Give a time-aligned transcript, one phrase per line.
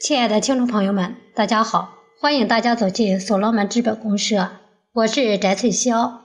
[0.00, 1.98] 亲爱的听众朋友们，大家好！
[2.18, 4.48] 欢迎大家走进所罗门资本公社，
[4.94, 6.20] 我是翟翠霄。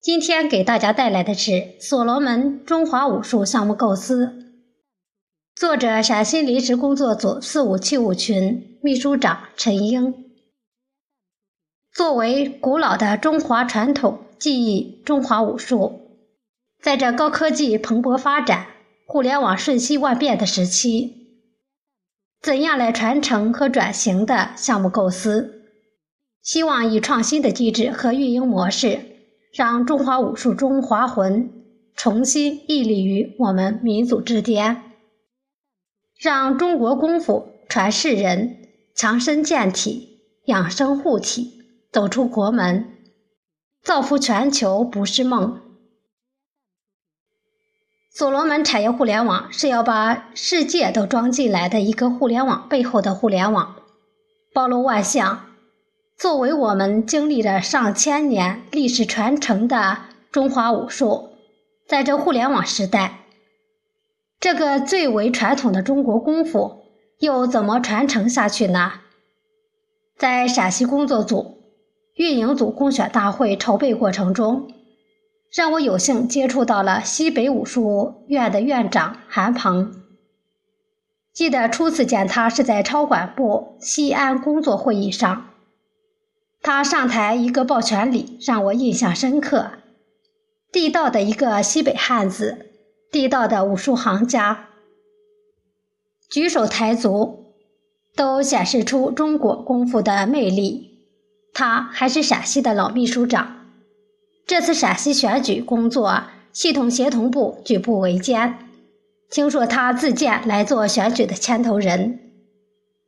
[0.00, 4.56] 今天给大家带来的是所罗门中华武术项目构思，
[5.54, 10.24] 作者陕西临时工作组四五七五群秘书长陈英。
[11.94, 16.18] 作为古老的中华传统技艺，中华武术，
[16.82, 18.66] 在这高科技蓬勃发展、
[19.06, 21.19] 互联网瞬息万变的时期。
[22.42, 25.62] 怎样来传承和转型的项目构思？
[26.42, 28.98] 希望以创新的机制和运营模式，
[29.52, 31.50] 让中华武术中华魂
[31.94, 34.82] 重新屹立于我们民族之巅，
[36.18, 38.56] 让中国功夫传世人，
[38.94, 41.60] 强身健体，养生护体，
[41.92, 42.86] 走出国门，
[43.82, 45.60] 造福全球不是梦。
[48.20, 53.76] 所罗门产业互联网是要把世界都装进来的一个互联网背后的互联网，
[54.52, 55.46] 包罗万象。
[56.18, 59.96] 作为我们经历了上千年历史传承的
[60.30, 61.30] 中华武术，
[61.88, 63.20] 在这互联网时代，
[64.38, 66.82] 这个最为传统的中国功夫
[67.20, 68.92] 又怎么传承下去呢？
[70.18, 71.62] 在陕西工作组、
[72.16, 74.70] 运营组公选大会筹备过程中。
[75.52, 80.02] 让我有幸接触到了西北武术院的院长韩鹏。
[81.32, 85.50] 记得初次见他是在超管部西安工作会议上，
[86.60, 89.72] 他上台一个抱拳礼，让我印象深刻。
[90.72, 92.66] 地道的一个西北汉子，
[93.10, 94.68] 地道的武术行家，
[96.28, 97.54] 举手抬足
[98.14, 101.06] 都显示出中国功夫的魅力。
[101.52, 103.59] 他还是陕西的老秘书长。
[104.50, 108.58] 这次陕西选举工作系统协同部举步维艰，
[109.30, 112.18] 听说他自荐来做选举的牵头人，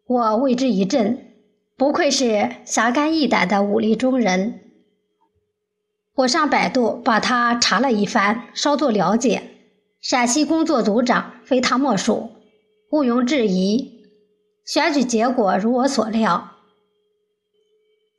[0.07, 1.35] 我为之一振，
[1.77, 4.61] 不愧是侠肝义胆的武力中人。
[6.15, 9.43] 我上百度把他查了一番，稍作了解，
[10.01, 12.31] 陕西工作组长非他莫属，
[12.93, 14.05] 毋庸置疑。
[14.65, 16.53] 选举结果如我所料。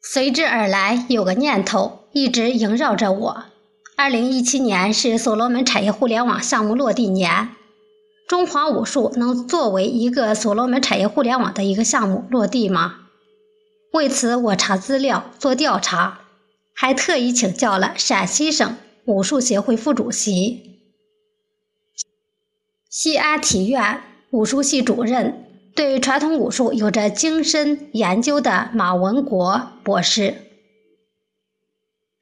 [0.01, 3.45] 随之而来，有个念头一直萦绕着我。
[3.95, 7.49] 二零一七年是所罗门产业互联网项目落地年，
[8.27, 12.95] 中华武术能作为一个所罗门产业互联网的一个项目落地吗？
[13.91, 16.19] 为此，我查资料做调查，
[16.73, 20.79] 还特意请教了陕西省武术协会副主席、
[22.89, 25.39] 西安体院武术系主任。
[25.75, 30.42] 对传统武术有着精深研究的马文国博士，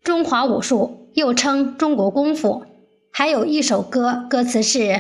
[0.04, 2.66] 中华武术又称中国功夫，
[3.12, 5.00] 还有一首歌，歌词是：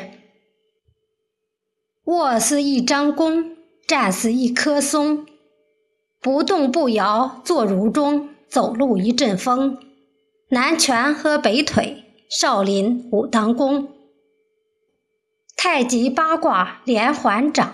[2.04, 3.56] 卧似一张弓，
[3.88, 5.26] 站似一棵松，
[6.22, 9.80] 不动不摇坐如钟，走路一阵风。
[10.50, 13.88] 南拳和北腿，少林武当功，
[15.56, 17.74] 太极八卦连环掌。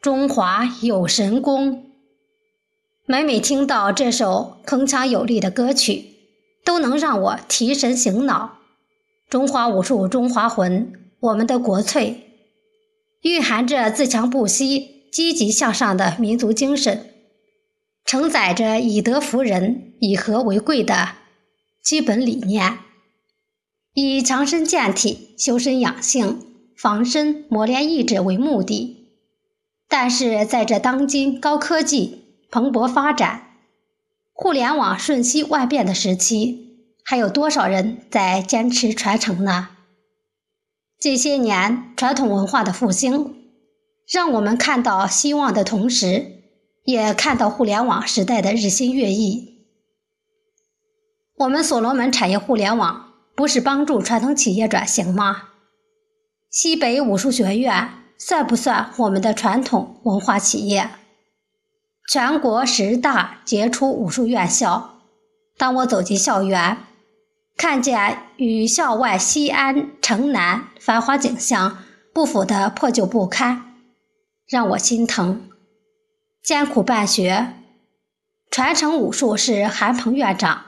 [0.00, 1.90] 中华有神功，
[3.04, 6.04] 每每听到这首铿锵有力的歌曲，
[6.68, 8.58] 都能让我提神醒脑。
[9.30, 12.28] 中华武术，中华魂，我们的国粹，
[13.22, 17.06] 蕴含着自强不息、积极向上的民族精神，
[18.04, 21.12] 承载着以德服人、以和为贵的
[21.82, 22.80] 基本理念，
[23.94, 26.38] 以强身健体、修身养性、
[26.76, 29.08] 防身磨练意志为目的。
[29.88, 33.47] 但是在这当今高科技蓬勃发展、
[34.40, 39.70] 互联网瞬息万变的时期，还有多少人在坚持传承呢？
[41.00, 43.34] 这些年传统文化的复兴，
[44.08, 46.34] 让我们看到希望的同时，
[46.84, 49.66] 也看到互联网时代的日新月异。
[51.38, 55.48] 我们所罗门产业互联网不是帮助传统企业转型吗？
[56.48, 57.90] 西北武术学院。
[58.20, 60.90] 算不算我们的传统文化企业？
[62.10, 64.98] 全国十大杰出武术院校，
[65.58, 66.78] 当我走进校园，
[67.54, 71.84] 看见与校外西安城南繁华景象
[72.14, 73.74] 不符的破旧不堪，
[74.48, 75.50] 让我心疼。
[76.42, 77.52] 艰苦办学，
[78.50, 80.64] 传承武术是韩鹏院长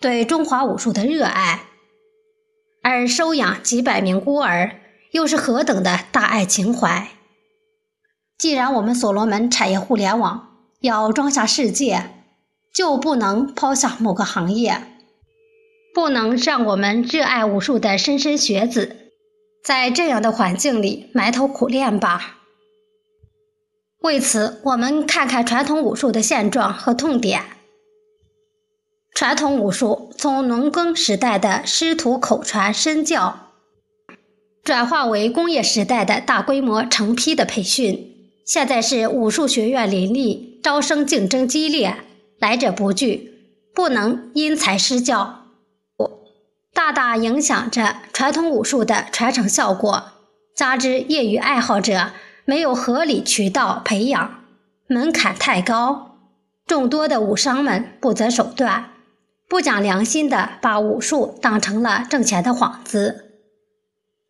[0.00, 1.64] 对中华武术的热爱，
[2.84, 4.76] 而收养几百名孤儿。
[5.10, 7.08] 又是何等的大爱情怀！
[8.38, 12.10] 既然我们所罗门产业互联网要装下世界，
[12.72, 14.82] 就不能抛下某个行业，
[15.94, 19.12] 不能让我们热爱武术的莘莘学子
[19.64, 22.38] 在这样的环境里埋头苦练吧？
[24.00, 27.42] 为此，我们看看传统武术的现状和痛点。
[29.14, 33.52] 传统武术从农耕时代的师徒口传身教，
[34.62, 38.12] 转化为工业时代的大规模成批的培训。
[38.44, 41.98] 现在是武术学院林立，招生竞争激烈，
[42.40, 43.32] 来者不拒，
[43.72, 45.44] 不能因材施教，
[46.74, 50.08] 大大影响着传统武术的传承效果。
[50.56, 52.10] 加之业余爱好者
[52.44, 54.42] 没有合理渠道培养，
[54.88, 56.16] 门槛太高，
[56.66, 58.90] 众多的武商们不择手段，
[59.48, 63.30] 不讲良心的把武术当成了挣钱的幌子，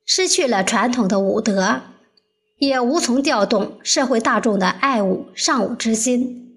[0.04, 1.80] 失去了传统的武德。
[2.58, 6.56] 也无从调动社会大众的爱武尚武之心，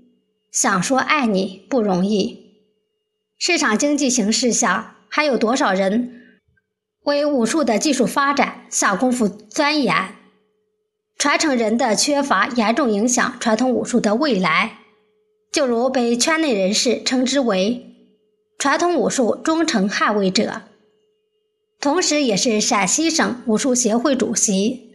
[0.51, 2.53] 想说爱你不容易。
[3.37, 6.39] 市场经济形势下，还有多少人
[7.03, 10.15] 为武术的技术发展下功夫钻研？
[11.17, 14.77] 传承人的缺乏严重影响传统武术的未来。
[15.51, 17.95] 就如被圈内人士称之为
[18.59, 20.61] “传统武术忠诚捍卫者”，
[21.81, 24.88] 同时也是陕西省武术协会主席。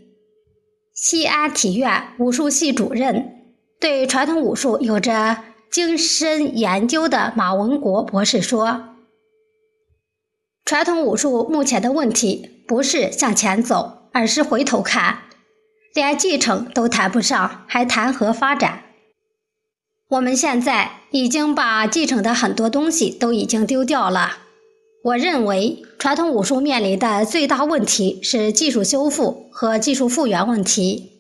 [0.95, 5.39] 西安体院武术系主任、对传统武术有着
[5.69, 8.95] 精深研究的马文国博士说
[10.65, 15.23] ：“传统武术目前的问题不是向前走，而是回头看，
[15.93, 18.85] 连继承都谈不上，还谈何发展？
[20.11, 24.39] 我们现在已经把继承的很多东西都已经丢掉了。”
[25.05, 31.11] 我认为，传统武术面临的最大问题是技术修复和技术复原问题。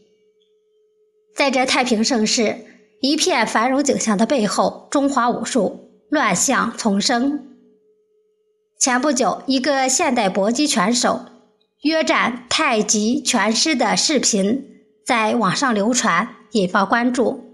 [1.36, 2.64] 在这太平盛世、
[3.02, 7.46] 一片繁荣景象的背后，中华武术乱象丛生。
[8.78, 11.20] 前不久，一个现代搏击拳手
[11.82, 14.66] 约战太极拳师的视频
[15.04, 17.44] 在网上流传，引发关注。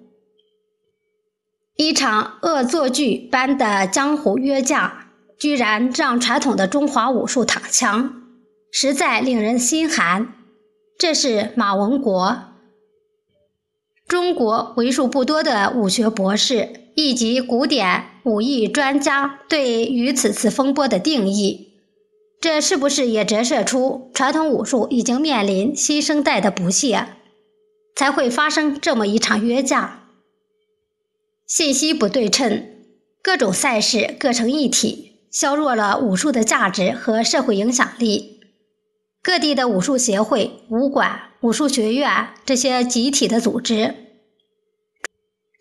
[1.75, 5.00] 一场恶作剧般的江湖约架。
[5.41, 8.23] 居然让传统的中华武术躺枪，
[8.71, 10.35] 实在令人心寒。
[10.99, 12.43] 这是马文国，
[14.07, 21.69] 中国为数不多的武学博士以及古典武艺专家对于此次风波的定义。
[22.39, 27.07] 这是不是也折射出传统武术已经面临新生代的不屑，
[27.97, 30.05] 才会发生这么一场约架？
[31.47, 32.67] 信息不对称，
[33.23, 35.10] 各种赛事各成一体。
[35.31, 38.41] 削弱了武术的价值和社会影响力。
[39.23, 43.95] 各地的武术协会、武馆、武术学院这些集体的组织，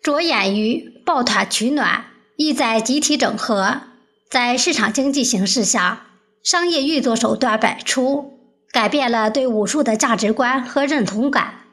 [0.02, 2.06] 着眼于抱团取暖，
[2.36, 3.82] 意在集体整合。
[4.30, 6.06] 在市场经济形势下，
[6.42, 8.38] 商业运作手段百出，
[8.72, 11.64] 改变了对武术的价值观和认同感。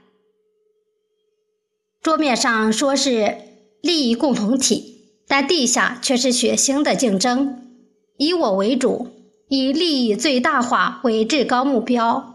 [2.01, 3.37] 桌面上说是
[3.81, 7.66] 利益共同体，但地下却是血腥的竞争。
[8.17, 9.11] 以我为主，
[9.47, 12.33] 以利益最大化为至高目标。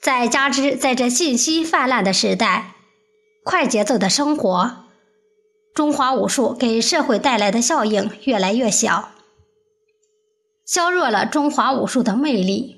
[0.00, 2.74] 再加之在这信息泛滥的时代，
[3.42, 4.84] 快节奏的生活，
[5.74, 9.10] 中华武术给社会带来的效应越来越小，
[10.66, 12.76] 削弱了中华武术的魅力，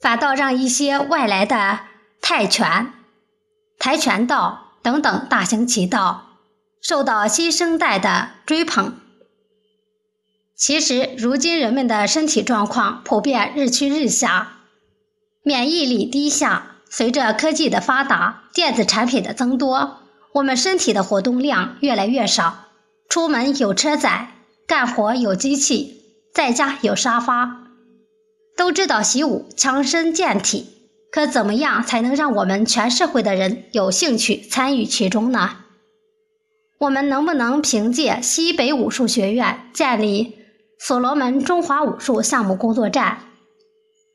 [0.00, 1.80] 反倒让一些外来的
[2.20, 2.92] 泰拳、
[3.78, 6.38] 跆拳道等等大行其道，
[6.80, 9.00] 受到新生代的追捧。
[10.56, 14.60] 其实，如今人们的身体状况普遍日趋日下，
[15.42, 16.70] 免疫力低下。
[16.88, 19.98] 随着科技的发达，电子产品的增多，
[20.32, 22.66] 我们身体的活动量越来越少。
[23.08, 24.28] 出门有车载，
[24.68, 27.64] 干活有机器，在家有沙发。
[28.56, 30.68] 都知道习武强身健体，
[31.10, 35.56] 可怎么样才能让我们全社会的人有兴趣参与其中呢？
[36.78, 40.43] 我们能不能凭借西北武术学院建立？
[40.78, 43.18] 所罗门中华武术项目工作站，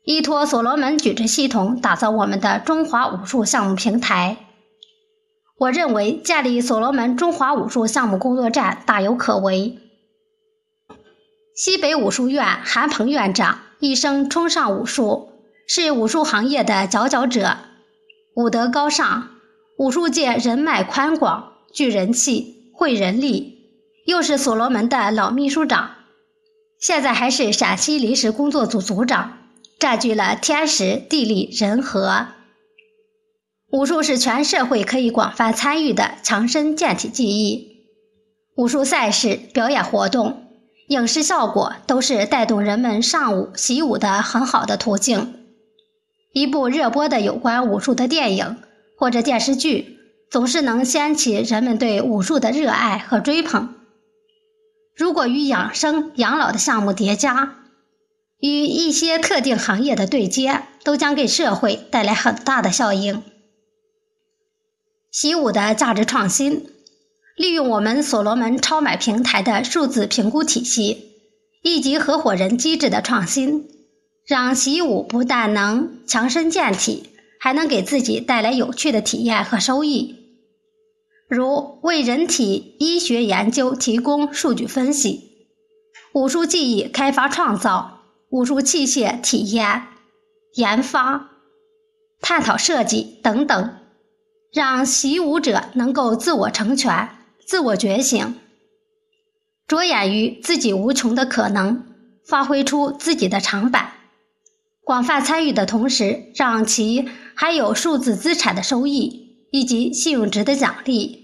[0.04, 4.36] 依托所罗门矩阵系统打造我们的中华武术项目平台。
[5.58, 9.78] 我认为建立所罗门中华武术项目工作站大有可为。
[11.54, 15.32] 西北武术院韩鹏院长一生崇尚武术，
[15.66, 17.58] 是武术行业的佼佼者，
[18.34, 19.28] 武德高尚，
[19.76, 23.58] 武术界人脉宽广，具人气，会人力，
[24.06, 25.90] 又是所罗门的老秘书长。
[26.80, 29.36] 现在还是陕西临时工作组组长，
[29.78, 32.28] 占据了天时地利人和。
[33.70, 37.84] 武术是全社会可以广泛参与的强身健体技艺，
[38.56, 40.46] 武术赛事、表演活动、
[40.88, 45.34] 影视效果都是带动人们上武习武的很好的途径。
[46.32, 48.56] 一部热播的有关武术的电影
[48.96, 49.98] 或者电视剧，
[50.30, 53.74] 总是能掀起人们对武术的热爱和追捧。
[55.00, 57.54] 如果与养生养老的项目叠加，
[58.38, 63.22] 与一些特定行业的对接，都将给社会带来很大的效应。
[65.10, 66.66] 习武的价值创新，
[67.34, 71.14] 利用我们所罗门超买平台的数字评估体系
[71.62, 73.70] 以及合伙人机制的创新，
[74.26, 77.08] 让习武不但能强身健体，
[77.40, 80.19] 还能给自己带来有趣的体验和收益。
[81.30, 85.46] 如为人体医学研究提供数据分析，
[86.12, 87.98] 武术技艺开发创造。
[88.30, 89.88] 武术器械体验、
[90.54, 91.30] 研发、
[92.20, 93.74] 探讨设计等等，
[94.52, 97.08] 让习武者能够自我成全、
[97.44, 98.36] 自我觉醒，
[99.66, 101.84] 着眼于自己无穷的可能，
[102.24, 103.94] 发挥出自己的长板。
[104.84, 111.19] 广泛参与的同时，让其还有数字资产的收益以及信用值的奖励。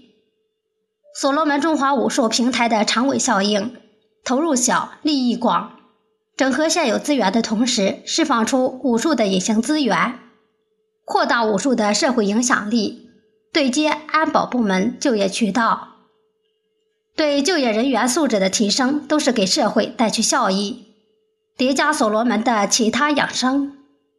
[1.19, 3.75] 所罗门中华武术平台的长尾效应，
[4.23, 5.71] 投入小，利益广。
[6.35, 10.19] 整合现有资源的同时，释放出武术的隐形资源，
[11.05, 13.09] 扩大武术的社会影响力，
[13.51, 15.87] 对接安保部门就业渠道，
[17.15, 20.85] 对就业人员素质的提升都是给社会带去效益。
[21.57, 23.75] 叠加所罗门的其他养生、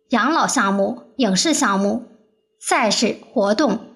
[0.08, 2.06] 养老项目、影视项目、
[2.58, 3.87] 赛事活动，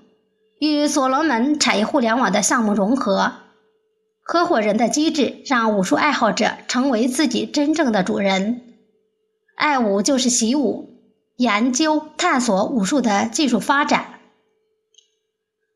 [0.62, 3.32] 与所罗门产业互联网的项目融合。
[4.20, 8.62] 合伙人的机制让武术爱好者成为自己真正的主人。
[9.56, 11.00] 爱武就是习武，
[11.36, 14.20] 研究探索武术的技术发展，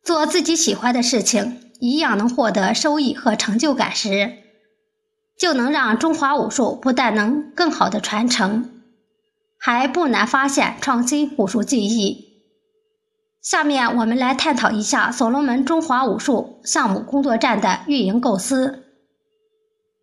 [0.05, 4.35] 做自己喜欢的事情，一样能获得收益和成就感时，
[5.37, 8.83] 就能让中华武术不但能更好的传承，
[9.59, 12.26] 还不难发现创新武术技艺。
[13.47, 18.83] 下面我们来探讨一下所罗门中华武术项目工作站的运营构思。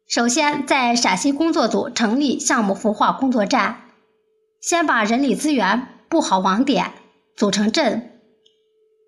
[0.07, 3.81] 首先，在陕西工作组成立项目孵化工作站，
[4.61, 6.93] 先把人力资源布好网点，
[7.35, 8.13] 组成镇，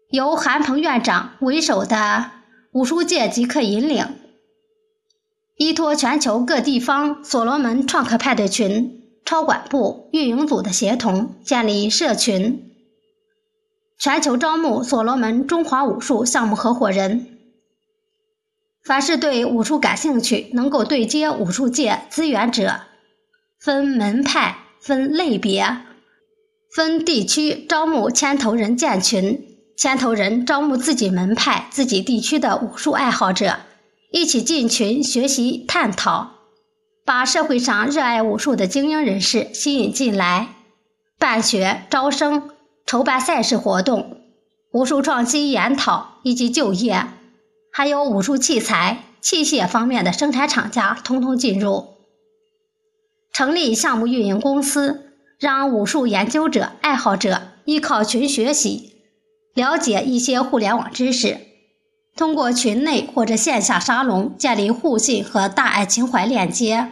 [0.09, 2.31] 由韩鹏院长为首的
[2.73, 4.05] 武术界即刻引领，
[5.55, 12.74] 依托全球各地方所罗门创客派对群、超管部、运营组的协同，建立社群。
[14.05, 17.25] 全球招募所罗门中华武术项目合伙人。
[18.83, 22.81] 凡是对武术感兴趣、能够对接武术界资源者，
[23.57, 25.77] 分门派、分类别、
[26.71, 29.43] 分地区招募牵头人建群。
[29.75, 33.57] 牵头人招募自己门派、自己地区的武术爱好者，
[34.11, 36.29] 一起进群学习探讨，
[37.03, 40.49] 把社会上热爱武术的精英人士吸引进来，
[41.17, 42.51] 办学招生。
[42.85, 44.21] 筹办赛事活动、
[44.71, 47.07] 武术创新研讨以及就业，
[47.71, 51.95] 还有武术器材、器械方面的生产厂家，通通进入。
[53.33, 58.93] 成立项目运营公司，让武术研究者、爱好者依靠群学习，
[59.55, 61.39] 了解一些互联网知识，
[62.15, 66.91] 通过群内或者线下沙龙建立互信和大爱情怀链接。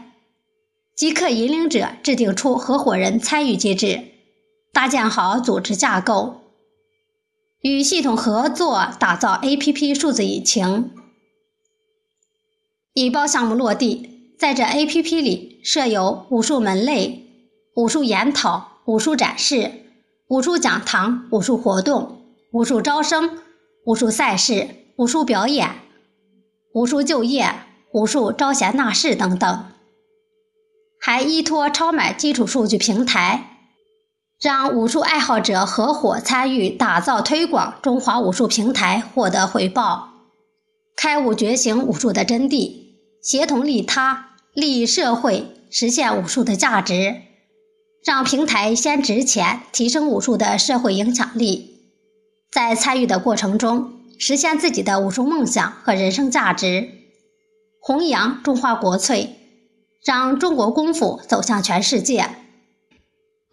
[0.96, 4.13] 即刻引领者制定出合伙人参与机制。
[4.74, 6.42] 搭建好组织架构，
[7.62, 10.90] 与系统合作打造 APP 数字引擎。
[12.96, 17.24] 引爆项目落地，在这 APP 里设有武术门类、
[17.76, 19.72] 武术研讨、武术展示、
[20.28, 23.38] 武术讲堂、武术活动、武术招生、
[23.86, 25.70] 武术赛事、武术表演、
[26.74, 27.54] 武术就业、
[27.94, 29.66] 武术招贤纳士等等，
[31.00, 33.53] 还依托超买基础数据平台。
[34.44, 40.10] 让武术爱好者合伙参与打造推广中华武术平台，获得回报，
[40.98, 42.74] 开悟觉醒武术的真谛，
[43.22, 47.22] 协同利他、利益社会，实现武术的价值，
[48.04, 51.94] 让平台先值钱，提升武术的社会影响力，
[52.52, 56.90] 在参与的过程中实现自己的武术梦想和人生价值，
[57.80, 59.38] 弘扬中华国粹，
[60.04, 62.30] 让中国功夫走向全世界。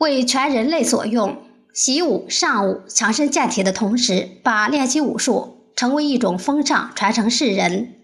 [0.00, 1.42] 为全人类所用，
[1.75, 7.97] 习武、尚武、强身健体的同时，把练习武术成为一种风尚，传承世人。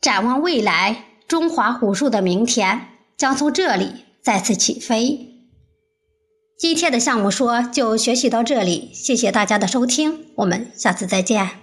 [0.00, 2.80] 展望未来，中华武术的明天
[3.16, 5.32] 将从这里再次起飞。
[6.56, 11.58] 今天的项目说就学习到这里，谢谢大家的收听，我们下次再见。